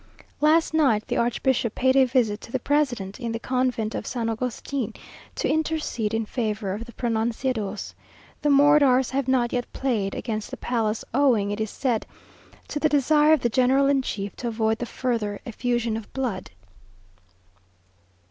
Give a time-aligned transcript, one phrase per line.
[0.39, 4.29] Last night the archbishop paid a visit to the president, in the convent of San
[4.31, 4.95] Agustin,
[5.35, 7.93] to intercede in favour of the pronunciados.
[8.41, 12.07] The mortars have not yet played against the palace, owing, it is said,
[12.69, 16.49] to the desire of the general in chief to avoid the further effusion of blood.